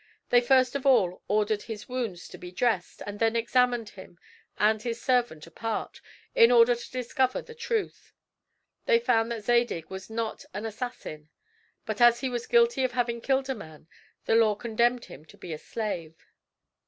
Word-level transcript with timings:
They 0.29 0.41
first 0.41 0.73
of 0.75 0.83
all 0.83 1.21
ordered 1.27 1.61
his 1.61 1.87
wounds 1.87 2.27
to 2.29 2.39
be 2.39 2.51
dressed 2.51 3.03
and 3.05 3.19
then 3.19 3.35
examined 3.35 3.89
him 3.89 4.17
and 4.57 4.81
his 4.81 4.99
servant 4.99 5.45
apart, 5.45 6.01
in 6.33 6.49
order 6.51 6.73
to 6.73 6.91
discover 6.91 7.39
the 7.39 7.53
truth. 7.53 8.11
They 8.87 8.97
found 8.97 9.31
that 9.31 9.43
Zadig 9.43 9.91
was 9.91 10.09
not 10.09 10.43
an 10.55 10.65
assassin; 10.65 11.29
but 11.85 12.01
as 12.01 12.21
he 12.21 12.29
was 12.29 12.47
guilty 12.47 12.83
of 12.83 12.93
having 12.93 13.21
killed 13.21 13.47
a 13.47 13.53
man, 13.53 13.87
the 14.25 14.33
law 14.33 14.55
condemned 14.55 15.05
him 15.05 15.23
to 15.25 15.37
be 15.37 15.53
a 15.53 15.59
slave. 15.59 16.17